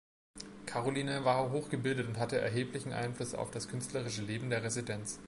Karoline 0.65 1.25
war 1.25 1.51
hochgebildet 1.51 2.07
und 2.07 2.17
hatte 2.17 2.39
erheblichen 2.41 2.91
Einfluss 2.91 3.35
auf 3.35 3.51
das 3.51 3.67
künstlerische 3.67 4.23
Leben 4.23 4.49
der 4.49 4.63
Residenz. 4.63 5.19